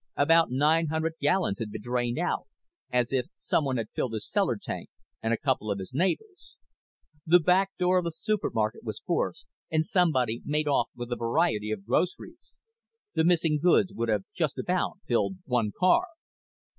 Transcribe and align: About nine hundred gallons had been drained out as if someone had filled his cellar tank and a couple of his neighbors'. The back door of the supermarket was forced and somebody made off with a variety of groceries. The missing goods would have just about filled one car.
About 0.17 0.49
nine 0.49 0.87
hundred 0.87 1.13
gallons 1.21 1.59
had 1.59 1.69
been 1.69 1.83
drained 1.83 2.17
out 2.17 2.47
as 2.91 3.13
if 3.13 3.27
someone 3.37 3.77
had 3.77 3.91
filled 3.93 4.13
his 4.13 4.27
cellar 4.27 4.57
tank 4.59 4.89
and 5.21 5.31
a 5.31 5.37
couple 5.37 5.69
of 5.69 5.77
his 5.77 5.93
neighbors'. 5.93 6.55
The 7.23 7.39
back 7.39 7.77
door 7.77 7.99
of 7.99 8.05
the 8.05 8.11
supermarket 8.11 8.83
was 8.83 8.99
forced 9.05 9.45
and 9.69 9.85
somebody 9.85 10.41
made 10.43 10.67
off 10.67 10.89
with 10.95 11.11
a 11.11 11.15
variety 11.17 11.69
of 11.69 11.85
groceries. 11.85 12.57
The 13.13 13.23
missing 13.23 13.59
goods 13.61 13.93
would 13.93 14.09
have 14.09 14.23
just 14.33 14.57
about 14.57 14.97
filled 15.07 15.35
one 15.45 15.71
car. 15.71 16.07